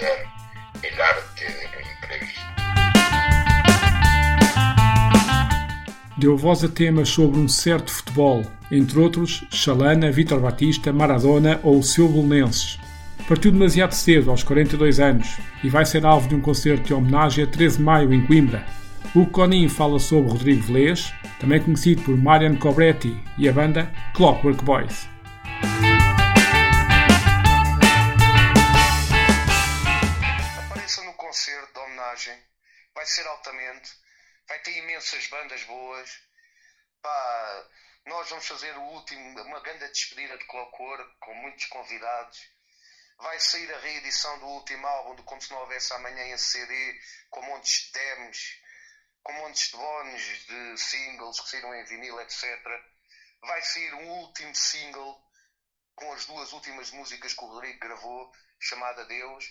el 0.00 1.00
arte 1.00 1.44
de 1.44 1.68
lo 1.68 1.80
imprevisto. 1.92 2.42
Deu 6.16 6.36
voz 6.36 6.62
a 6.64 6.68
temas 6.68 7.08
sobre 7.08 7.38
um 7.38 7.48
certo 7.48 7.90
futebol, 7.90 8.44
entre 8.70 8.98
outros 8.98 9.44
Chalana, 9.50 10.10
Vítor 10.10 10.40
Batista, 10.40 10.92
Maradona 10.92 11.60
ou 11.62 11.78
o 11.78 11.82
seu 11.82 12.08
Bolonenses. 12.08 12.78
Partiu 13.28 13.52
demasiado 13.52 13.92
cedo, 13.92 14.30
aos 14.30 14.42
42 14.42 15.00
anos, 15.00 15.38
e 15.62 15.68
vai 15.68 15.84
ser 15.84 16.04
alvo 16.04 16.28
de 16.28 16.34
um 16.34 16.40
concerto 16.40 16.84
de 16.84 16.94
homenagem 16.94 17.44
a 17.44 17.46
13 17.46 17.78
de 17.78 17.82
maio 17.82 18.12
em 18.12 18.26
Coimbra. 18.26 18.66
O 19.14 19.26
Conin 19.26 19.68
fala 19.68 19.98
sobre 19.98 20.30
Rodrigo 20.30 20.62
Velez, 20.62 21.12
também 21.38 21.60
conhecido 21.60 22.02
por 22.02 22.16
Marian 22.16 22.56
Cobretti, 22.56 23.16
e 23.36 23.48
a 23.48 23.52
banda 23.52 23.90
Clockwork 24.14 24.64
Boys. 24.64 25.08
Vai 33.02 33.06
ser 33.06 33.26
altamente, 33.26 33.90
vai 34.46 34.60
ter 34.60 34.76
imensas 34.76 35.26
bandas 35.26 35.64
boas. 35.64 36.22
Pá, 37.02 37.68
nós 38.06 38.30
vamos 38.30 38.46
fazer 38.46 38.76
o 38.76 38.82
último, 38.82 39.42
uma 39.42 39.58
grande 39.58 39.88
despedida 39.88 40.38
de 40.38 40.44
Clockwork 40.46 41.16
com 41.18 41.34
muitos 41.34 41.66
convidados 41.66 42.48
vai 43.18 43.40
sair 43.40 43.72
a 43.74 43.78
reedição 43.78 44.38
do 44.38 44.46
último 44.46 44.86
álbum 44.86 45.16
do 45.16 45.24
Como 45.24 45.42
Se 45.42 45.50
Não 45.50 45.58
Houvesse 45.58 45.92
Amanhã 45.94 46.26
em 46.28 46.38
CD, 46.38 47.00
com 47.28 47.42
montes 47.42 47.86
de 47.86 47.92
demos, 47.92 48.60
com 49.24 49.32
montes 49.32 49.70
de 49.70 49.76
bónus 49.76 50.22
de 50.22 50.78
singles 50.78 51.40
que 51.40 51.50
saíram 51.50 51.74
em 51.74 51.84
vinil, 51.84 52.20
etc. 52.20 52.44
Vai 53.40 53.62
sair 53.62 53.94
um 53.94 54.10
último 54.20 54.54
single 54.54 55.20
com 55.96 56.12
as 56.12 56.24
duas 56.26 56.52
últimas 56.52 56.92
músicas 56.92 57.34
que 57.34 57.44
o 57.44 57.48
Rodrigo 57.48 57.80
gravou, 57.80 58.32
chamada 58.60 59.04
Deus. 59.06 59.44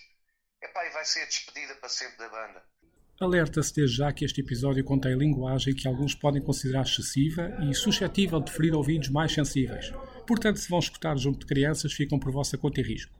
Epá, 0.62 0.86
e 0.86 0.90
vai 0.90 1.04
ser 1.04 1.22
a 1.22 1.26
despedida 1.26 1.74
para 1.76 1.88
sempre 1.90 2.16
da 2.16 2.30
banda. 2.30 2.71
Alerta-se 3.20 3.74
desde 3.74 3.96
já 3.96 4.12
que 4.12 4.24
este 4.24 4.40
episódio 4.40 4.82
contém 4.82 5.16
linguagem 5.16 5.74
que 5.74 5.86
alguns 5.86 6.14
podem 6.14 6.42
considerar 6.42 6.82
excessiva 6.82 7.56
e 7.62 7.74
suscetível 7.74 8.40
de 8.40 8.50
ferir 8.50 8.74
ouvidos 8.74 9.08
mais 9.10 9.32
sensíveis. 9.32 9.92
Portanto, 10.26 10.56
se 10.58 10.68
vão 10.68 10.78
escutar 10.78 11.16
junto 11.16 11.40
de 11.40 11.46
crianças, 11.46 11.92
ficam 11.92 12.18
por 12.18 12.32
vossa 12.32 12.58
conta 12.58 12.80
e 12.80 12.84
risco. 12.84 13.12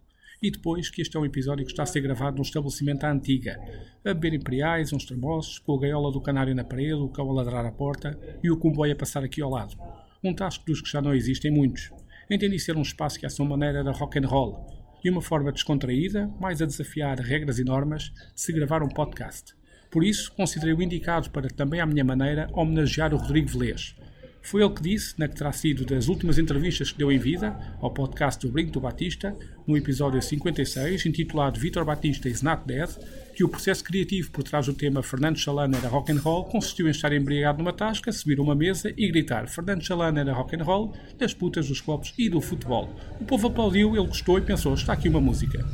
E 0.42 0.50
depois 0.50 0.90
que 0.90 1.00
este 1.00 1.16
é 1.16 1.20
um 1.20 1.24
episódio 1.24 1.64
que 1.64 1.70
está 1.70 1.84
a 1.84 1.86
ser 1.86 2.00
gravado 2.00 2.36
num 2.36 2.42
estabelecimento 2.42 3.04
à 3.04 3.12
antiga, 3.12 3.60
a 4.04 4.12
beber 4.12 4.34
imperiais, 4.34 4.92
uns 4.92 5.04
termossos, 5.04 5.60
com 5.60 5.76
a 5.76 5.80
gaiola 5.80 6.10
do 6.10 6.20
canário 6.20 6.54
na 6.54 6.64
parede, 6.64 6.94
o 6.94 7.08
cão 7.08 7.30
a 7.30 7.34
ladrar 7.34 7.64
à 7.64 7.70
porta 7.70 8.18
e 8.42 8.50
o 8.50 8.56
comboio 8.56 8.92
a 8.92 8.96
passar 8.96 9.22
aqui 9.22 9.40
ao 9.40 9.50
lado. 9.50 9.76
Um 10.24 10.34
tasco 10.34 10.66
dos 10.66 10.80
que 10.80 10.90
já 10.90 11.00
não 11.00 11.14
existem 11.14 11.50
muitos. 11.52 11.90
Entendi 12.28 12.58
ser 12.58 12.76
um 12.76 12.82
espaço 12.82 13.20
que 13.20 13.26
à 13.26 13.30
sua 13.30 13.46
maneira 13.46 13.78
era 13.78 13.92
rock 13.92 14.18
and 14.18 14.26
roll 14.26 14.66
e 15.04 15.10
uma 15.10 15.22
forma 15.22 15.52
descontraída, 15.52 16.28
mais 16.40 16.62
a 16.62 16.66
desafiar 16.66 17.18
regras 17.20 17.58
e 17.58 17.64
normas, 17.64 18.12
de 18.34 18.40
se 18.40 18.52
gravar 18.52 18.82
um 18.82 18.88
podcast. 18.88 19.54
Por 19.92 20.02
isso, 20.02 20.32
considerei 20.32 20.74
o 20.74 20.82
indicado 20.82 21.30
para 21.30 21.48
também 21.48 21.80
à 21.80 21.86
minha 21.86 22.02
maneira 22.02 22.48
homenagear 22.52 23.14
o 23.14 23.18
Rodrigo 23.18 23.48
Velez, 23.48 23.94
foi 24.42 24.60
ele 24.60 24.74
que 24.74 24.82
disse, 24.82 25.14
na 25.16 25.28
que 25.28 25.36
terá 25.36 25.52
sido 25.52 25.84
das 25.84 26.08
últimas 26.08 26.36
entrevistas 26.36 26.90
que 26.90 26.98
deu 26.98 27.12
em 27.12 27.18
vida 27.18 27.56
ao 27.80 27.92
podcast 27.92 28.44
do 28.44 28.52
Brinco 28.52 28.72
do 28.72 28.80
Batista, 28.80 29.36
no 29.66 29.76
episódio 29.76 30.20
56, 30.20 31.06
intitulado 31.06 31.60
Vitor 31.60 31.84
Batista 31.84 32.28
is 32.28 32.42
not 32.42 32.62
dead, 32.66 32.90
que 33.34 33.44
o 33.44 33.48
processo 33.48 33.84
criativo 33.84 34.32
por 34.32 34.42
trás 34.42 34.66
do 34.66 34.74
tema 34.74 35.02
Fernando 35.02 35.38
Chalana 35.38 35.78
era 35.78 35.88
rock 35.88 36.10
and 36.10 36.20
roll 36.20 36.44
consistiu 36.44 36.88
em 36.88 36.90
estar 36.90 37.12
embriagado 37.12 37.58
numa 37.58 37.72
tasca, 37.72 38.10
subir 38.10 38.40
uma 38.40 38.54
mesa 38.54 38.92
e 38.96 39.08
gritar 39.08 39.48
Fernando 39.48 39.84
Chalana 39.84 40.20
era 40.20 40.32
rock 40.32 40.56
and 40.56 40.64
roll, 40.64 40.92
das 41.16 41.32
putas, 41.32 41.68
dos 41.68 41.80
copos 41.80 42.12
e 42.18 42.28
do 42.28 42.40
futebol. 42.40 42.92
O 43.20 43.24
povo 43.24 43.46
aplaudiu, 43.46 43.96
ele 43.96 44.08
gostou 44.08 44.38
e 44.38 44.42
pensou, 44.42 44.74
está 44.74 44.92
aqui 44.92 45.08
uma 45.08 45.20
música. 45.20 45.64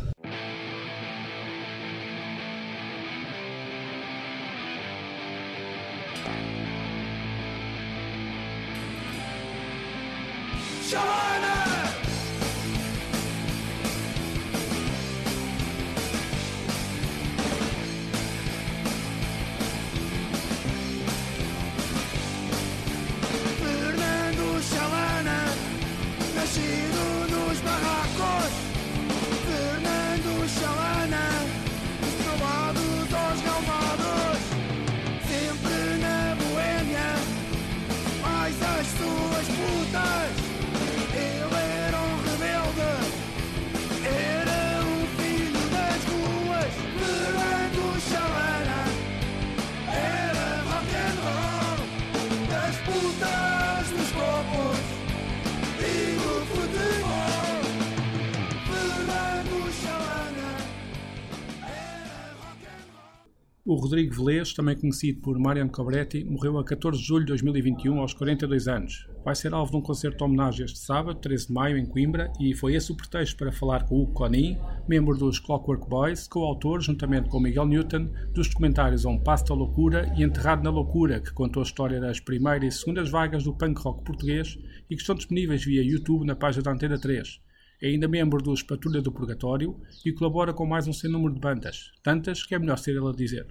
Rodrigo 63.79 64.15
Velez, 64.15 64.53
também 64.53 64.77
conhecido 64.77 65.21
por 65.21 65.39
Mariano 65.39 65.71
Cobretti, 65.71 66.25
morreu 66.25 66.59
a 66.59 66.65
14 66.65 67.01
de 67.01 67.07
julho 67.07 67.25
de 67.25 67.29
2021, 67.29 68.01
aos 68.01 68.13
42 68.13 68.67
anos. 68.67 69.09
Vai 69.25 69.35
ser 69.35 69.53
alvo 69.53 69.71
de 69.71 69.77
um 69.77 69.81
concerto 69.81 70.19
de 70.19 70.25
homenagem 70.25 70.65
este 70.65 70.79
sábado, 70.79 71.19
13 71.21 71.49
de 71.49 71.53
maio, 71.53 71.77
em 71.77 71.87
Coimbra, 71.87 72.33
e 72.41 72.55
foi 72.55 72.75
esse 72.75 72.91
o 72.91 72.97
pretexto 72.97 73.37
para 73.37 73.53
falar 73.53 73.85
com 73.85 74.03
o 74.03 74.07
Conin, 74.07 74.59
membro 74.89 75.17
dos 75.17 75.39
Clockwork 75.39 75.89
Boys, 75.89 76.27
coautor, 76.27 76.81
juntamente 76.81 77.29
com 77.29 77.41
Miguel 77.41 77.67
Newton, 77.67 78.09
dos 78.35 78.49
documentários 78.49 79.05
Um 79.05 79.19
Passo 79.19 79.45
da 79.45 79.55
Loucura 79.55 80.13
e 80.17 80.23
Enterrado 80.23 80.63
na 80.63 80.71
Loucura, 80.71 81.21
que 81.21 81.33
contou 81.33 81.63
a 81.63 81.67
história 81.67 82.01
das 82.01 82.21
primeiras 82.21 82.75
e 82.75 82.79
segundas 82.79 83.11
vagas 83.11 83.45
do 83.45 83.53
punk 83.53 83.81
rock 83.81 84.03
português 84.03 84.59
e 84.89 84.97
que 84.97 85.03
estão 85.03 85.15
disponíveis 85.15 85.65
via 85.65 85.83
YouTube 85.83 86.27
na 86.27 86.35
página 86.35 86.63
da 86.63 86.73
Antena 86.73 86.99
3. 86.99 87.41
É 87.81 87.87
ainda 87.87 88.09
membro 88.09 88.43
dos 88.43 88.61
Patrulha 88.61 89.01
do 89.01 89.13
Purgatório 89.13 89.81
e 90.05 90.11
colabora 90.11 90.53
com 90.53 90.67
mais 90.67 90.89
um 90.89 90.93
sem 90.93 91.09
número 91.09 91.33
de 91.33 91.39
bandas, 91.39 91.93
tantas 92.03 92.43
que 92.43 92.53
é 92.53 92.59
melhor 92.59 92.77
ser 92.77 92.97
ele 92.97 93.07
a 93.07 93.13
dizer. 93.13 93.47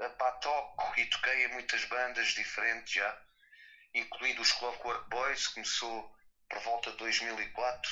Epá, 0.00 0.32
toco 0.32 1.00
e 1.00 1.06
toquei 1.06 1.44
em 1.44 1.48
muitas 1.48 1.84
bandas 1.84 2.28
diferentes 2.28 2.94
já, 2.94 3.22
incluindo 3.94 4.42
os 4.42 4.50
Clockwork 4.52 5.08
Boys, 5.08 5.48
começou 5.48 6.12
por 6.48 6.58
volta 6.60 6.90
de 6.90 6.96
2004, 6.98 7.90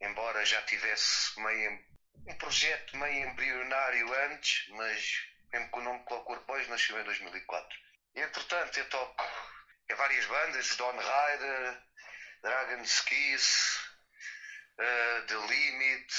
embora 0.00 0.46
já 0.46 0.62
tivesse 0.62 1.40
meio, 1.40 1.84
um 2.26 2.34
projeto 2.36 2.96
meio 2.96 3.28
embrionário 3.28 4.14
antes, 4.26 4.68
mas 4.70 5.32
mesmo 5.52 5.68
com 5.70 5.80
o 5.80 5.82
nome 5.82 6.04
Clockwork 6.04 6.46
Boys 6.46 6.68
nasceu 6.68 6.98
em 7.00 7.04
2004. 7.04 7.78
Entretanto, 8.14 8.78
eu 8.78 8.88
toco 8.88 9.24
em 9.90 9.94
várias 9.94 10.24
bandas, 10.26 10.76
Don 10.76 10.92
Rider, 10.92 11.82
Dragon's 12.42 13.00
Kiss, 13.00 13.78
uh, 14.78 15.26
The 15.26 15.34
Limit, 15.34 16.14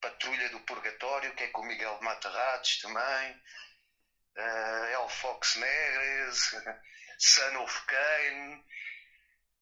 Patrulha 0.00 0.48
do 0.50 0.60
Purgatório, 0.60 1.34
que 1.34 1.44
é 1.44 1.48
com 1.48 1.62
o 1.62 1.66
Miguel 1.66 1.96
de 1.98 2.04
Matarrates 2.04 2.80
também, 2.80 3.42
uh, 4.36 5.02
El 5.02 5.08
Fox 5.08 5.56
Negres, 5.56 6.56
Son 7.18 7.62
of 7.62 7.86
Kane. 7.86 8.62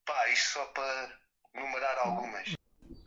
Pá, 0.05 0.29
isto 0.31 0.55
só 0.55 0.65
para 0.67 1.19
numerar 1.55 1.99
algumas. 1.99 2.59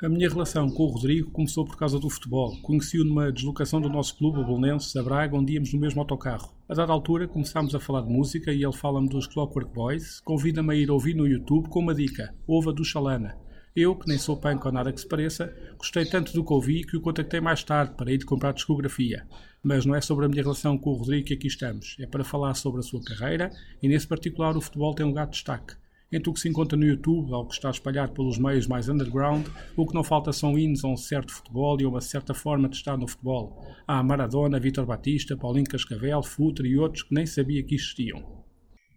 A 0.04 0.10
minha 0.10 0.28
relação 0.28 0.68
com 0.70 0.84
o 0.84 0.88
Rodrigo 0.88 1.30
começou 1.30 1.64
por 1.64 1.78
causa 1.78 2.00
do 2.00 2.10
futebol. 2.10 2.60
Conheci-o 2.64 3.06
numa 3.06 3.32
deslocação 3.32 3.80
do 3.80 3.88
nosso 3.88 4.18
clube, 4.18 4.40
o 4.40 4.44
Bolonenses, 4.44 4.96
a 4.96 5.04
Braga, 5.04 5.38
onde 5.38 5.54
íamos 5.54 5.72
no 5.74 5.80
mesmo 5.80 6.02
autocarro. 6.02 6.56
A 6.68 6.74
dada 6.74 6.92
altura 6.92 7.28
começámos 7.28 7.76
a 7.76 7.80
falar 7.80 8.02
de 8.02 8.12
música 8.12 8.52
e 8.52 8.64
ele 8.64 8.74
fala-me 8.74 9.08
dos 9.08 9.28
Clockwork 9.28 9.72
Boys, 9.72 10.20
convida-me 10.22 10.74
a 10.74 10.76
ir 10.76 10.90
ouvir 10.90 11.14
no 11.14 11.28
YouTube 11.28 11.70
com 11.70 11.82
uma 11.82 11.94
dica, 11.94 12.34
Ova 12.48 12.74
do 12.74 12.84
Chalana. 12.84 13.38
Eu, 13.76 13.96
que 13.96 14.08
nem 14.08 14.18
sou 14.18 14.36
punk 14.36 14.66
ou 14.66 14.72
nada 14.72 14.92
que 14.92 15.00
se 15.00 15.08
pareça, 15.08 15.56
gostei 15.78 16.04
tanto 16.06 16.34
do 16.34 16.44
que 16.44 16.52
ouvi 16.52 16.84
que 16.84 16.98
o 16.98 17.02
contactei 17.02 17.40
mais 17.40 17.64
tarde 17.64 17.96
para 17.96 18.12
ir 18.12 18.26
comprar 18.26 18.54
discografia. 18.54 19.28
Mas 19.64 19.86
não 19.86 19.96
é 19.96 20.02
sobre 20.02 20.26
a 20.26 20.28
minha 20.28 20.42
relação 20.42 20.78
com 20.78 20.90
o 20.90 20.96
Rodrigo 20.96 21.28
que 21.28 21.36
aqui 21.36 21.48
estamos, 21.48 21.96
é 22.00 22.08
para 22.08 22.24
falar 22.24 22.56
sobre 22.56 22.80
a 22.80 22.84
sua 22.84 23.04
carreira 23.04 23.52
e, 23.82 23.88
nesse 23.88 24.08
particular, 24.08 24.58
o 24.58 24.62
futebol 24.62 24.96
tem 24.96 25.06
um 25.06 25.10
lugar 25.10 25.28
de 25.28 25.34
destaque. 25.34 25.76
Entre 26.12 26.30
o 26.30 26.34
que 26.34 26.40
se 26.42 26.50
encontra 26.50 26.78
no 26.78 26.84
YouTube, 26.84 27.32
ao 27.32 27.48
que 27.48 27.54
está 27.54 27.70
espalhado 27.70 28.12
pelos 28.12 28.38
meios 28.38 28.68
mais 28.68 28.90
underground, 28.90 29.48
o 29.78 29.88
que 29.88 29.94
não 29.94 30.04
falta 30.04 30.34
são 30.34 30.58
hinos 30.58 30.84
a 30.84 30.88
um 30.88 30.98
certo 30.98 31.32
futebol 31.32 31.80
e 31.80 31.86
a 31.86 31.88
uma 31.88 32.02
certa 32.02 32.34
forma 32.34 32.68
de 32.68 32.76
estar 32.76 32.98
no 32.98 33.08
futebol. 33.08 33.66
Há 33.88 34.04
Maradona, 34.04 34.60
Vítor 34.60 34.86
Batista, 34.86 35.38
Paulinho 35.38 35.70
Cascavel, 35.70 36.22
Futre 36.22 36.68
e 36.68 36.78
outros 36.78 37.04
que 37.04 37.14
nem 37.14 37.26
sabia 37.26 37.64
que 37.64 37.76
existiam. 37.76 38.44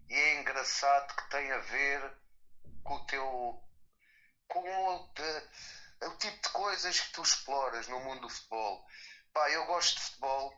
E 0.08 0.14
é 0.14 0.40
engraçado 0.40 1.14
que 1.14 1.30
tem 1.30 1.52
a 1.52 1.58
ver 1.58 2.12
com 2.82 2.94
o 2.94 3.06
teu 3.06 3.60
com 4.48 4.60
o, 4.60 5.08
de, 5.14 6.06
o 6.06 6.16
tipo 6.18 6.42
de 6.42 6.52
coisas 6.52 7.00
que 7.00 7.12
tu 7.12 7.22
exploras 7.22 7.86
no 7.88 8.00
mundo 8.00 8.22
do 8.22 8.28
futebol. 8.28 8.84
Pá, 9.34 9.50
eu 9.50 9.66
gosto 9.66 9.96
de 9.96 10.00
futebol, 10.02 10.54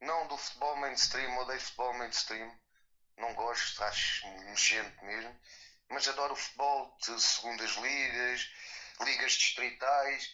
não 0.00 0.28
do 0.28 0.38
futebol 0.38 0.76
mainstream, 0.76 1.36
odeio 1.36 1.60
futebol 1.60 1.94
mainstream, 1.94 2.60
não 3.18 3.34
gosto, 3.34 3.82
acho 3.82 4.28
nojento 4.44 5.04
mesmo, 5.04 5.36
mas 5.88 6.06
adoro 6.06 6.32
o 6.32 6.36
futebol 6.36 6.96
de 7.02 7.20
segundas 7.20 7.72
ligas, 7.72 8.48
ligas 9.00 9.32
distritais. 9.32 10.32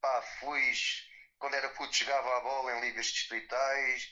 Pá, 0.00 0.22
fui, 0.40 0.72
quando 1.38 1.54
era 1.54 1.68
puto, 1.68 1.94
jogava 1.94 2.38
a 2.38 2.40
bola 2.40 2.72
em 2.78 2.80
ligas 2.80 3.06
distritais. 3.06 4.10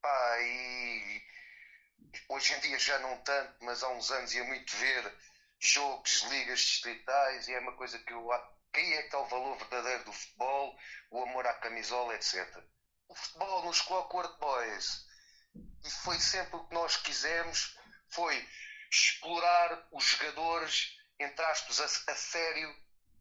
Pá, 0.00 0.38
e 0.40 1.22
hoje 2.28 2.54
em 2.54 2.60
dia 2.60 2.78
já 2.78 2.96
não 3.00 3.20
tanto, 3.22 3.56
mas 3.64 3.82
há 3.82 3.88
uns 3.88 4.12
anos 4.12 4.32
ia 4.32 4.44
muito 4.44 4.76
ver 4.76 5.18
jogos 5.58 6.22
ligas 6.22 6.60
distritais 6.60 7.48
e 7.48 7.54
é 7.54 7.58
uma 7.58 7.74
coisa 7.76 7.98
que 7.98 8.12
eu. 8.12 8.30
Quem 8.76 8.92
é 8.92 8.98
que 8.98 9.06
está 9.06 9.18
o 9.20 9.26
valor 9.28 9.56
verdadeiro 9.56 10.04
do 10.04 10.12
futebol, 10.12 10.78
o 11.10 11.22
amor 11.22 11.46
à 11.46 11.54
camisola, 11.54 12.14
etc. 12.14 12.62
O 13.08 13.14
futebol 13.14 13.64
nos 13.64 13.80
coloca 13.80 14.14
World 14.14 14.38
Boys 14.38 15.06
e 15.82 15.90
foi 15.90 16.20
sempre 16.20 16.56
o 16.56 16.68
que 16.68 16.74
nós 16.74 16.98
quisemos, 16.98 17.74
foi 18.10 18.46
explorar 18.90 19.88
os 19.92 20.04
jogadores, 20.04 20.94
entre 21.18 21.42
aspas, 21.46 21.80
a, 21.80 22.12
a 22.12 22.16
sério 22.16 22.76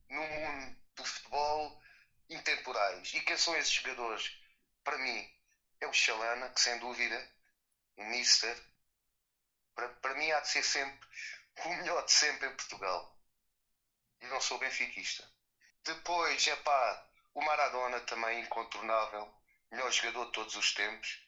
no 0.09 0.27
mundo 0.27 0.77
do 0.95 1.05
futebol 1.05 1.81
intemporais. 2.29 3.13
E 3.13 3.21
quem 3.21 3.37
são 3.37 3.55
esses 3.55 3.71
jogadores? 3.71 4.37
Para 4.83 4.97
mim, 4.97 5.33
é 5.79 5.87
o 5.87 5.93
Chalana, 5.93 6.49
que 6.49 6.59
sem 6.59 6.77
dúvida, 6.79 7.31
o 7.95 8.03
Mister, 8.03 8.61
para, 9.73 9.87
para 9.87 10.15
mim 10.15 10.29
há 10.31 10.41
de 10.41 10.49
ser 10.49 10.63
sempre 10.63 11.07
o 11.63 11.69
melhor 11.69 12.03
de 12.03 12.11
sempre 12.11 12.49
em 12.49 12.55
Portugal. 12.57 13.17
E 14.19 14.25
não 14.27 14.41
sou 14.41 14.59
benfiquista. 14.59 15.33
Depois, 15.85 16.47
é 16.47 16.55
pá, 16.55 17.07
o 17.35 17.41
Maradona 17.43 17.99
também 18.01 18.39
incontornável, 18.41 19.31
melhor 19.69 19.91
jogador 19.91 20.25
de 20.25 20.31
todos 20.31 20.55
os 20.55 20.73
tempos. 20.73 21.23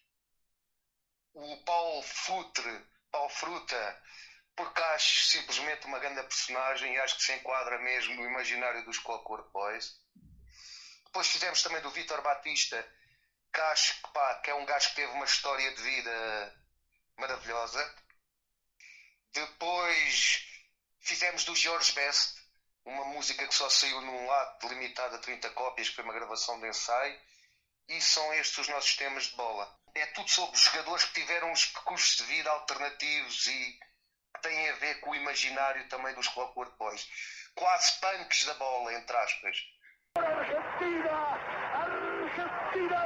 O 1.33 1.57
Paulo 1.63 2.01
Futre, 2.01 2.86
Paulo 3.12 3.30
Fruta, 3.30 4.04
porque 4.56 4.81
acho 4.81 5.27
simplesmente 5.27 5.86
uma 5.86 6.00
grande 6.00 6.24
personagem 6.24 6.92
e 6.92 7.00
acho 7.00 7.18
que 7.18 7.24
se 7.24 7.33
enquadra 7.33 7.77
mesmo 7.77 8.15
no 8.15 8.25
imaginário 8.25 8.83
dos 8.83 8.98
Clockwork 8.98 9.51
Boys. 9.51 10.01
Depois 11.06 11.27
fizemos 11.27 11.62
também 11.62 11.81
do 11.81 11.92
Vitor 11.92 12.19
Batista, 12.24 12.83
que 13.53 13.62
acho 13.62 14.01
que, 14.01 14.12
pá, 14.12 14.42
que 14.42 14.50
é 14.50 14.56
um 14.56 14.65
gajo 14.65 14.89
que 14.89 14.95
teve 14.95 15.12
uma 15.13 15.25
história 15.25 15.71
de 15.75 15.81
vida 15.83 16.63
maravilhosa. 17.15 17.95
Depois 19.33 20.48
fizemos 21.00 21.45
do 21.45 21.56
George 21.56 21.92
Best, 21.92 22.37
uma 22.88 23.04
música 23.06 23.45
que 23.45 23.54
só 23.54 23.69
saiu 23.69 24.00
num 24.01 24.25
lado 24.25 24.68
limitada 24.69 25.18
a 25.18 25.19
30 25.19 25.50
cópias, 25.51 25.89
que 25.89 25.95
foi 25.95 26.04
uma 26.06 26.13
gravação 26.13 26.60
de 26.60 26.68
ensaio. 26.68 27.19
E 27.89 28.01
são 28.01 28.34
estes 28.34 28.57
os 28.57 28.69
nossos 28.69 28.95
temas 28.95 29.28
de 29.28 29.36
bola. 29.36 29.69
É 29.95 30.06
tudo 30.07 30.30
sobre 30.30 30.57
jogadores 30.57 31.06
que 31.06 31.22
tiveram 31.22 31.51
uns 31.51 31.66
percursos 31.66 32.18
de 32.18 32.24
vida 32.24 32.50
alternativos 32.50 33.48
e 33.48 33.80
que 34.36 34.42
têm 34.42 34.69
a 34.69 34.75
ver 34.75 35.00
com 35.01 35.12
o 35.12 35.16
imaginário 35.16 35.88
também 35.89 36.13
dos 36.16 36.28
Clockwork 36.28 36.78
Boys. 36.78 37.07
Quase 37.56 38.00
punks 38.00 38.45
da 38.45 38.54
bola, 38.56 38.94
entre 38.94 39.18
aspas. 39.18 39.57
Argentina, 40.18 41.12
Argentina 41.74 43.00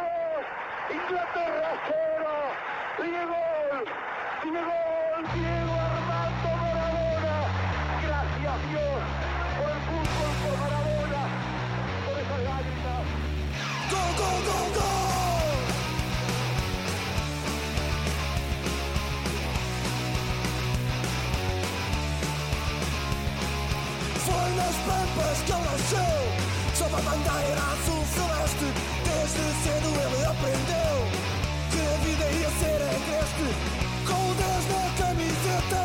2, 0.90 1.02
Inglaterra 1.02 1.72
0, 1.88 2.72
tiene 2.98 3.26
gol, 3.26 3.86
tiene 4.42 4.62
gol, 4.64 4.92
Diego 5.34 5.71
Foi 24.26 24.50
nas 24.56 24.76
pampas 24.86 25.38
que 25.46 25.52
ele 25.52 25.64
nasceu. 25.64 26.52
Sob 26.82 26.96
a 26.96 27.02
bandeira 27.02 27.62
azul 27.74 28.04
celeste 28.16 28.74
Desde 29.06 29.44
cedo 29.62 29.90
ele 30.02 30.26
aprendeu 30.26 30.98
Que 31.70 31.80
a 31.80 31.98
vida 32.06 32.26
ia 32.40 32.50
ser 32.60 32.82
agreste 32.82 33.48
Com 34.08 34.22
o 34.30 34.34
Deus 34.34 34.66
na 34.72 34.86
camiseta 35.06 35.84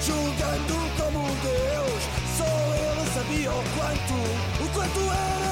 Julgando 0.00 0.76
como 0.98 1.26
um 1.26 1.34
Deus. 1.42 2.02
Só 2.36 2.50
ele 2.74 3.04
sabia 3.14 3.50
o 3.52 3.62
quanto 3.76 4.64
O 4.64 4.68
quanto 4.72 5.00
era 5.00 5.51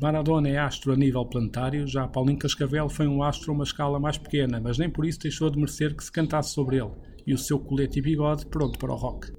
Maradona 0.00 0.48
é 0.48 0.56
astro 0.56 0.92
a 0.92 0.96
nível 0.96 1.26
planetário, 1.26 1.84
já 1.84 2.06
Paulinho 2.06 2.38
Cascavel 2.38 2.88
foi 2.88 3.08
um 3.08 3.20
astro 3.20 3.50
a 3.50 3.54
uma 3.54 3.64
escala 3.64 3.98
mais 3.98 4.16
pequena, 4.16 4.60
mas 4.60 4.78
nem 4.78 4.88
por 4.88 5.04
isso 5.04 5.18
deixou 5.18 5.50
de 5.50 5.58
merecer 5.58 5.96
que 5.96 6.04
se 6.04 6.12
cantasse 6.12 6.54
sobre 6.54 6.76
ele, 6.76 6.92
e 7.26 7.34
o 7.34 7.38
seu 7.38 7.58
colete 7.58 7.98
e 7.98 8.02
bigode 8.02 8.46
pronto 8.46 8.78
para 8.78 8.92
o 8.92 8.96
rock. 8.96 9.32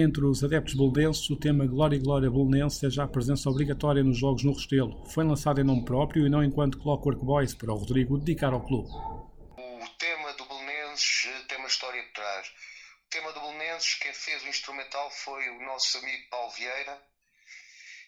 Entre 0.00 0.24
os 0.24 0.44
adeptos 0.44 0.74
boldenses, 0.74 1.28
o 1.28 1.34
tema 1.34 1.66
Glória 1.66 1.98
Glória 1.98 2.30
Bolonense 2.30 2.86
é 2.86 2.88
já 2.88 3.04
presença 3.04 3.50
obrigatória 3.50 4.04
nos 4.04 4.16
jogos 4.16 4.44
no 4.44 4.52
Restelo. 4.52 5.04
Foi 5.06 5.24
lançado 5.24 5.60
em 5.60 5.64
nome 5.64 5.84
próprio 5.84 6.24
e 6.24 6.30
não 6.30 6.44
enquanto 6.44 6.78
Clockwork 6.78 7.24
Boys, 7.24 7.52
para 7.52 7.72
o 7.72 7.76
Rodrigo 7.76 8.16
dedicar 8.16 8.52
ao 8.52 8.64
clube. 8.64 8.88
O 8.88 9.88
tema 9.98 10.32
do 10.34 10.44
Belenenses 10.44 11.26
eh, 11.26 11.42
tem 11.48 11.58
uma 11.58 11.66
história 11.66 12.00
por 12.00 12.12
trás. 12.12 12.46
O 12.46 13.10
tema 13.10 13.32
do 13.32 13.40
Belenenses, 13.40 13.94
quem 13.94 14.12
fez 14.14 14.40
o 14.44 14.46
instrumental 14.46 15.10
foi 15.10 15.50
o 15.50 15.66
nosso 15.66 15.98
amigo 15.98 16.30
Paulo 16.30 16.52
Vieira 16.52 17.02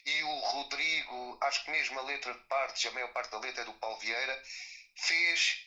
e 0.06 0.22
o 0.22 0.38
Rodrigo, 0.52 1.38
acho 1.42 1.64
que 1.64 1.72
mesmo 1.72 1.98
a 1.98 2.02
letra 2.04 2.32
de 2.32 2.40
partes, 2.46 2.86
a 2.86 2.92
maior 2.92 3.12
parte 3.12 3.32
da 3.32 3.40
letra 3.40 3.62
é 3.62 3.66
do 3.66 3.72
Paulo 3.72 3.98
Vieira, 3.98 4.42
fez 4.94 5.66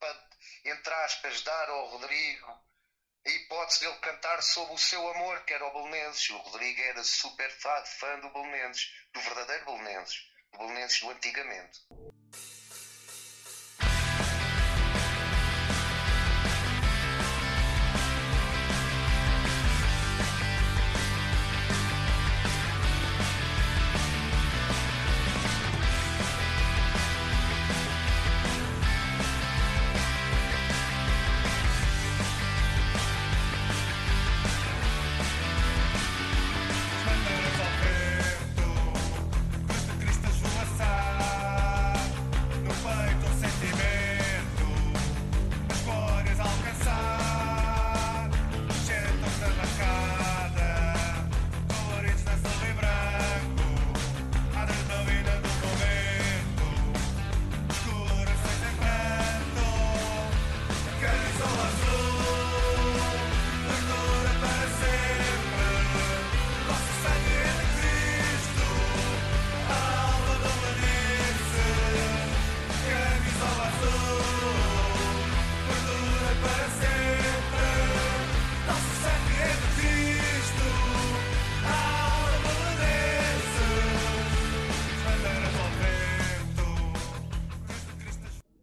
para, 0.00 0.20
entre 0.64 0.92
aspas, 0.94 1.42
dar 1.42 1.68
ao 1.70 1.90
Rodrigo 1.90 2.68
a 3.28 3.30
hipótese 3.30 3.80
dele 3.80 3.96
cantar 3.96 4.42
sobre 4.42 4.74
o 4.74 4.78
seu 4.78 5.06
amor, 5.10 5.44
que 5.44 5.52
era 5.52 5.66
o 5.66 5.72
Belenenses. 5.72 6.30
O 6.30 6.38
Rodrigo 6.38 6.80
era 6.80 7.04
super 7.04 7.50
fã, 7.50 8.18
do 8.20 8.30
Belenenses, 8.30 8.90
do 9.12 9.20
verdadeiro 9.20 9.66
Belenenses, 9.66 10.30
do 10.52 10.58
Belenenses 10.58 11.00
do 11.00 11.10
antigamente. 11.10 11.80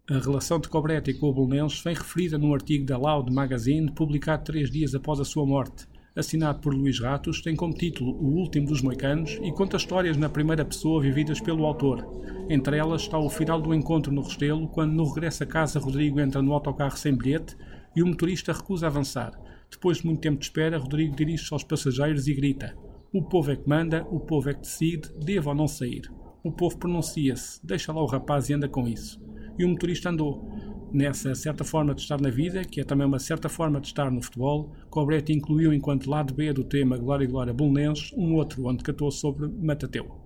A 0.07 0.19
relação 0.19 0.59
de 0.59 0.69
Cobretti 0.69 1.15
com 1.15 1.29
o 1.29 1.33
Bolonenses 1.33 1.81
vem 1.81 1.95
referida 1.95 2.37
num 2.37 2.53
artigo 2.53 2.85
da 2.85 2.95
Loud 2.95 3.33
Magazine 3.33 3.91
publicado 3.91 4.43
três 4.43 4.69
dias 4.69 4.93
após 4.93 5.19
a 5.19 5.25
sua 5.25 5.47
morte. 5.47 5.87
Assinado 6.15 6.59
por 6.59 6.75
Luís 6.75 6.99
Ratos, 6.99 7.41
tem 7.41 7.55
como 7.55 7.73
título 7.73 8.11
O 8.11 8.35
Último 8.35 8.67
dos 8.67 8.83
Moicanos 8.83 9.39
e 9.41 9.51
conta 9.51 9.77
histórias 9.77 10.15
na 10.15 10.29
primeira 10.29 10.63
pessoa 10.63 11.01
vividas 11.01 11.41
pelo 11.41 11.65
autor. 11.65 12.05
Entre 12.47 12.77
elas 12.77 13.01
está 13.01 13.17
o 13.17 13.31
final 13.31 13.59
do 13.59 13.73
encontro 13.73 14.13
no 14.13 14.21
Restelo, 14.21 14.67
quando 14.67 14.93
no 14.93 15.11
regresso 15.11 15.41
a 15.41 15.47
casa 15.47 15.79
Rodrigo 15.79 16.19
entra 16.19 16.39
no 16.39 16.53
autocarro 16.53 16.95
sem 16.95 17.15
bilhete 17.15 17.57
e 17.95 18.03
o 18.03 18.05
motorista 18.05 18.53
recusa 18.53 18.85
avançar. 18.85 19.31
Depois 19.71 19.97
de 19.97 20.05
muito 20.05 20.21
tempo 20.21 20.37
de 20.37 20.45
espera, 20.45 20.77
Rodrigo 20.77 21.15
dirige-se 21.15 21.51
aos 21.51 21.63
passageiros 21.63 22.27
e 22.27 22.33
grita: 22.35 22.77
O 23.11 23.23
povo 23.23 23.49
é 23.49 23.55
que 23.55 23.67
manda, 23.67 24.05
o 24.11 24.19
povo 24.19 24.51
é 24.51 24.53
que 24.53 24.61
decide, 24.61 25.09
devo 25.17 25.49
ou 25.49 25.55
não 25.55 25.67
sair. 25.67 26.03
O 26.43 26.51
povo 26.51 26.77
pronuncia-se, 26.77 27.59
deixa 27.65 27.91
lá 27.91 28.03
o 28.03 28.05
rapaz 28.05 28.49
e 28.49 28.53
anda 28.53 28.69
com 28.69 28.87
isso. 28.87 29.19
E 29.57 29.65
o 29.65 29.69
motorista 29.69 30.09
andou. 30.09 30.49
Nessa 30.91 31.35
certa 31.35 31.63
forma 31.63 31.93
de 31.93 32.01
estar 32.01 32.21
na 32.21 32.29
vida, 32.29 32.63
que 32.63 32.79
é 32.79 32.83
também 32.83 33.05
uma 33.05 33.19
certa 33.19 33.49
forma 33.49 33.81
de 33.81 33.87
estar 33.87 34.09
no 34.09 34.21
futebol, 34.21 34.71
Cobretti 34.89 35.33
incluiu 35.33 35.73
enquanto 35.73 36.09
lado 36.09 36.33
B 36.33 36.53
do 36.53 36.63
tema 36.63 36.97
Glória 36.97 37.25
e 37.25 37.27
Glória 37.27 37.53
Bolonenses 37.53 38.13
um 38.15 38.35
outro 38.35 38.65
onde 38.65 38.83
catou 38.83 39.11
sobre 39.11 39.47
Matateu. 39.47 40.05
Matateu, 40.05 40.24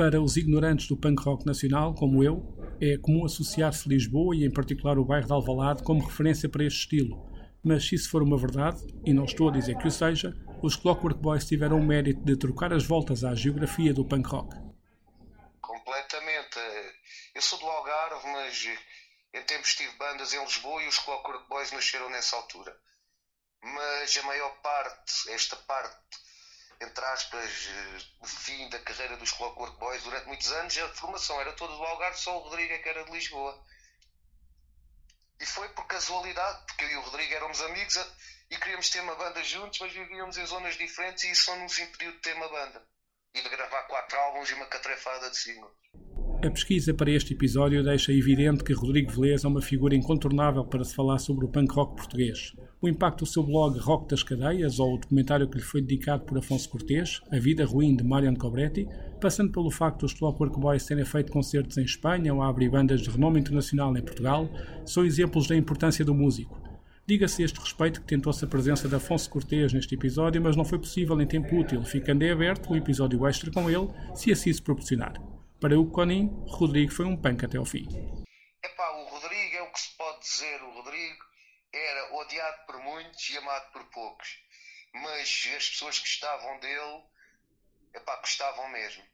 Para 0.00 0.18
os 0.18 0.38
ignorantes 0.38 0.88
do 0.88 0.96
punk 0.96 1.22
rock 1.22 1.44
nacional, 1.44 1.94
como 1.94 2.24
eu, 2.24 2.42
é 2.80 2.96
comum 2.96 3.26
associar-se 3.26 3.86
Lisboa 3.86 4.34
e 4.34 4.46
em 4.46 4.50
particular 4.50 4.98
o 4.98 5.04
bairro 5.04 5.26
de 5.26 5.32
Alvalade 5.34 5.82
como 5.82 6.02
referência 6.02 6.48
para 6.48 6.64
este 6.64 6.78
estilo. 6.78 7.30
Mas 7.62 7.86
se 7.86 7.96
isso 7.96 8.08
for 8.08 8.22
uma 8.22 8.38
verdade, 8.38 8.80
e 9.04 9.12
não 9.12 9.26
estou 9.26 9.50
a 9.50 9.52
dizer 9.52 9.76
que 9.76 9.86
o 9.86 9.90
seja, 9.90 10.34
os 10.62 10.74
Clockwork 10.74 11.20
Boys 11.20 11.44
tiveram 11.44 11.78
o 11.78 11.84
mérito 11.84 12.24
de 12.24 12.34
trocar 12.34 12.72
as 12.72 12.82
voltas 12.82 13.24
à 13.24 13.34
geografia 13.34 13.92
do 13.92 14.02
punk 14.02 14.26
rock. 14.26 14.56
Completamente. 15.60 16.58
Eu 17.34 17.42
sou 17.42 17.58
do 17.58 17.66
Algarve, 17.66 18.26
mas 18.32 18.68
em 19.34 19.42
tempos 19.42 19.74
tive 19.74 19.94
bandas 19.98 20.32
em 20.32 20.42
Lisboa 20.42 20.82
e 20.82 20.88
os 20.88 20.98
Clockwork 20.98 21.46
Boys 21.46 21.72
nasceram 21.72 22.08
nessa 22.08 22.36
altura. 22.36 22.74
Mas 23.62 24.16
a 24.16 24.22
maior 24.22 24.62
parte, 24.62 25.30
esta 25.30 25.56
parte, 25.56 26.16
entre 26.80 27.04
aspas, 27.04 27.68
o 28.20 28.26
fim 28.26 28.68
da 28.70 28.78
carreira 28.80 29.16
dos 29.18 29.32
Clockwork 29.32 29.78
Boys, 29.78 30.02
durante 30.02 30.26
muitos 30.26 30.50
anos, 30.52 30.76
a 30.78 30.88
formação 30.94 31.40
era 31.40 31.52
toda 31.52 31.74
do 31.74 31.84
Algarve, 31.84 32.18
só 32.18 32.36
o 32.38 32.40
Rodrigo 32.40 32.72
é 32.72 32.78
que 32.78 32.88
era 32.88 33.04
de 33.04 33.10
Lisboa. 33.12 33.62
E 35.38 35.46
foi 35.46 35.68
por 35.70 35.86
casualidade, 35.86 36.64
porque 36.66 36.84
eu 36.84 36.90
e 36.90 36.96
o 36.96 37.00
Rodrigo 37.02 37.34
éramos 37.34 37.60
amigos 37.62 37.96
a- 37.96 38.16
e 38.50 38.56
queríamos 38.58 38.90
ter 38.90 39.00
uma 39.00 39.14
banda 39.14 39.42
juntos, 39.44 39.78
mas 39.78 39.92
vivíamos 39.92 40.36
em 40.36 40.46
zonas 40.46 40.76
diferentes 40.76 41.24
e 41.24 41.30
isso 41.30 41.50
não 41.50 41.64
nos 41.64 41.78
impediu 41.78 42.12
de 42.12 42.18
ter 42.18 42.34
uma 42.34 42.48
banda. 42.48 42.86
E 43.34 43.40
de 43.40 43.48
gravar 43.48 43.82
quatro 43.84 44.18
álbuns 44.18 44.50
e 44.50 44.54
uma 44.54 44.66
catrefada 44.66 45.30
de 45.30 45.36
singles. 45.38 45.72
A 46.42 46.50
pesquisa 46.50 46.94
para 46.94 47.10
este 47.10 47.34
episódio 47.34 47.84
deixa 47.84 48.14
evidente 48.14 48.64
que 48.64 48.72
Rodrigo 48.72 49.12
Velez 49.12 49.44
é 49.44 49.48
uma 49.48 49.60
figura 49.60 49.94
incontornável 49.94 50.64
para 50.64 50.82
se 50.82 50.94
falar 50.94 51.18
sobre 51.18 51.44
o 51.44 51.48
punk 51.48 51.70
rock 51.74 51.96
português. 51.96 52.56
O 52.80 52.88
impacto 52.88 53.24
do 53.24 53.30
seu 53.30 53.42
blog 53.42 53.78
Rock 53.78 54.08
das 54.08 54.22
Cadeias, 54.22 54.78
ou 54.78 54.94
o 54.94 54.98
documentário 54.98 55.46
que 55.46 55.58
lhe 55.58 55.62
foi 55.62 55.82
dedicado 55.82 56.24
por 56.24 56.38
Afonso 56.38 56.70
Cortês, 56.70 57.20
A 57.30 57.38
Vida 57.38 57.66
Ruim 57.66 57.94
de 57.94 58.02
Marian 58.02 58.34
Cobretti, 58.34 58.88
passando 59.20 59.52
pelo 59.52 59.70
facto 59.70 60.00
dos 60.00 60.14
Clockwork 60.14 60.58
Boys 60.58 60.86
terem 60.86 61.04
feito 61.04 61.30
concertos 61.30 61.76
em 61.76 61.84
Espanha 61.84 62.32
ou 62.32 62.40
abrir 62.40 62.70
bandas 62.70 63.02
de 63.02 63.10
renome 63.10 63.38
internacional 63.38 63.94
em 63.94 64.02
Portugal, 64.02 64.48
são 64.86 65.04
exemplos 65.04 65.46
da 65.46 65.54
importância 65.54 66.06
do 66.06 66.14
músico. 66.14 66.58
Diga-se 67.06 67.42
a 67.42 67.44
este 67.44 67.60
respeito 67.60 68.00
que 68.00 68.06
tentou-se 68.06 68.42
a 68.42 68.48
presença 68.48 68.88
de 68.88 68.94
Afonso 68.94 69.28
Cortês 69.28 69.74
neste 69.74 69.94
episódio, 69.94 70.40
mas 70.40 70.56
não 70.56 70.64
foi 70.64 70.78
possível 70.78 71.20
em 71.20 71.26
tempo 71.26 71.54
útil, 71.54 71.84
ficando 71.84 72.22
em 72.22 72.30
aberto 72.30 72.72
um 72.72 72.76
episódio 72.76 73.26
extra 73.26 73.50
com 73.50 73.68
ele, 73.68 73.88
se 74.14 74.32
assim 74.32 74.50
se 74.50 74.62
proporcionar. 74.62 75.29
Para 75.60 75.78
o 75.78 75.90
Conin, 75.90 76.28
Rodrigo 76.48 76.90
foi 76.90 77.04
um 77.04 77.20
punk 77.20 77.44
até 77.44 77.58
ao 77.58 77.66
fim. 77.66 77.86
Epá, 78.64 78.90
o 78.92 79.04
Rodrigo 79.08 79.56
é 79.56 79.62
o 79.62 79.70
que 79.70 79.80
se 79.80 79.94
pode 79.94 80.20
dizer. 80.20 80.62
O 80.62 80.70
Rodrigo 80.70 81.22
era 81.70 82.14
odiado 82.14 82.64
por 82.64 82.78
muitos 82.78 83.28
e 83.28 83.36
amado 83.36 83.70
por 83.70 83.84
poucos. 83.90 84.42
Mas 84.94 85.46
as 85.54 85.68
pessoas 85.68 85.98
que 85.98 86.06
gostavam 86.06 86.58
dele, 86.60 87.02
epá, 87.92 88.16
gostavam 88.16 88.70
mesmo. 88.70 89.04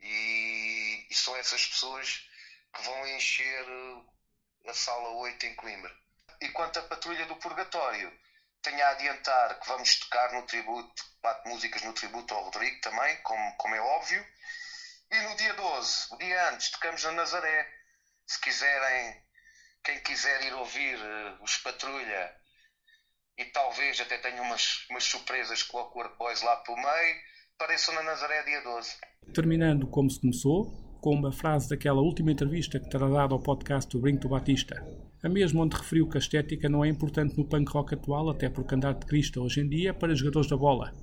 E, 0.00 1.06
e 1.08 1.14
são 1.14 1.36
essas 1.36 1.64
pessoas 1.68 2.28
que 2.74 2.82
vão 2.82 3.06
encher 3.06 3.64
eh, 3.64 4.70
a 4.70 4.74
sala 4.74 5.10
8 5.10 5.46
em 5.46 5.54
Coimbra. 5.54 5.96
E 6.40 6.48
quanto 6.48 6.80
à 6.80 6.82
Patrulha 6.82 7.26
do 7.26 7.36
Purgatório, 7.36 8.12
tenho 8.60 8.84
a 8.84 8.88
adiantar 8.88 9.60
que 9.60 9.68
vamos 9.68 10.00
tocar 10.00 10.32
no 10.32 10.42
tributo, 10.46 11.04
quatro 11.20 11.48
músicas 11.48 11.82
no 11.82 11.92
tributo 11.92 12.34
ao 12.34 12.42
Rodrigo 12.42 12.80
também, 12.80 13.16
como, 13.22 13.56
como 13.56 13.76
é 13.76 13.80
óbvio. 13.80 14.26
E 15.10 15.22
no 15.22 15.36
dia 15.36 15.54
12, 15.54 16.08
o 16.12 16.18
dia 16.18 16.50
antes, 16.52 16.70
tocamos 16.70 17.02
na 17.04 17.12
Nazaré. 17.12 17.66
Se 18.26 18.38
quiserem, 18.40 19.16
quem 19.82 20.00
quiser 20.02 20.42
ir 20.44 20.52
ouvir 20.52 20.98
eh, 20.98 21.38
os 21.42 21.56
Patrulha 21.58 22.34
e 23.38 23.44
talvez 23.46 23.98
até 24.00 24.18
tenha 24.18 24.42
umas, 24.42 24.86
umas 24.90 25.04
surpresas 25.04 25.62
com 25.62 25.78
o 25.78 25.90
Work 25.94 26.18
Boys 26.18 26.42
lá 26.42 26.56
pelo 26.56 26.76
meio, 26.76 27.16
pareçam 27.56 27.94
na 27.94 28.02
Nazaré 28.02 28.42
dia 28.42 28.60
12. 28.62 28.96
Terminando 29.32 29.86
como 29.86 30.10
se 30.10 30.20
começou, 30.20 30.98
com 31.00 31.14
uma 31.14 31.32
frase 31.32 31.70
daquela 31.70 32.02
última 32.02 32.32
entrevista 32.32 32.78
que 32.78 32.90
terá 32.90 33.08
dado 33.08 33.34
ao 33.34 33.42
podcast 33.42 33.90
do 33.90 34.02
Brinco 34.02 34.22
do 34.22 34.28
Batista. 34.28 34.84
A 35.22 35.28
mesma 35.28 35.62
onde 35.62 35.76
referiu 35.76 36.06
que 36.08 36.18
a 36.18 36.20
estética 36.20 36.68
não 36.68 36.84
é 36.84 36.88
importante 36.88 37.36
no 37.38 37.48
punk 37.48 37.70
rock 37.72 37.94
atual, 37.94 38.28
até 38.28 38.50
porque 38.50 38.74
andar 38.74 38.92
de 38.92 39.06
crista 39.06 39.40
hoje 39.40 39.62
em 39.62 39.68
dia 39.68 39.90
é 39.90 39.92
para 39.92 40.14
jogadores 40.14 40.50
da 40.50 40.56
bola. 40.56 40.94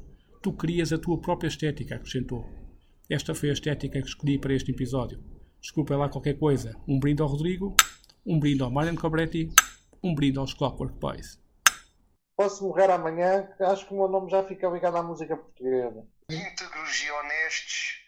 Tu 0.43 0.53
crias 0.53 0.93
a 0.93 0.99
tua 0.99 1.19
própria 1.19 1.47
estética, 1.47 1.95
acrescentou. 1.95 2.64
Esta 3.07 3.35
foi 3.35 3.51
a 3.51 3.53
estética 3.53 4.01
que 4.01 4.07
escolhi 4.07 4.39
para 4.39 4.55
este 4.55 4.71
episódio. 4.71 5.23
Desculpem 5.61 5.95
lá 5.95 6.09
qualquer 6.09 6.39
coisa. 6.39 6.75
Um 6.87 6.99
brinde 6.99 7.21
ao 7.21 7.27
Rodrigo, 7.27 7.75
um 8.25 8.39
brinde 8.39 8.63
ao 8.63 8.71
Marian 8.71 8.95
Cobretti, 8.95 9.47
um 10.01 10.15
brinde 10.15 10.39
aos 10.39 10.55
Clockwork 10.55 10.97
Boys. 10.97 11.39
Posso 12.35 12.63
morrer 12.63 12.89
amanhã, 12.89 13.47
acho 13.59 13.87
que 13.87 13.93
o 13.93 13.97
meu 13.97 14.07
nome 14.07 14.31
já 14.31 14.43
fica 14.43 14.67
ligado 14.67 14.97
à 14.97 15.03
música 15.03 15.37
portuguesa. 15.37 16.07
íntegros 16.31 17.03
e 17.03 17.11
honestos 17.11 18.03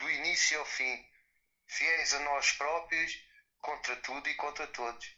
do 0.00 0.10
início 0.10 0.58
ao 0.58 0.64
fim, 0.64 0.98
fiéis 1.68 2.12
a 2.14 2.24
nós 2.24 2.50
próprios, 2.52 3.12
contra 3.62 3.94
tudo 3.96 4.28
e 4.28 4.34
contra 4.34 4.66
todos. 4.66 5.14